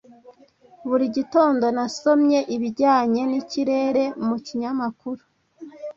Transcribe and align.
Buri 0.87 1.05
gitondo 1.17 1.65
nasomye 1.75 2.39
ibijyanye 2.55 3.21
nikirere 3.29 4.03
mu 4.27 4.35
kinyamakuru. 4.45 5.21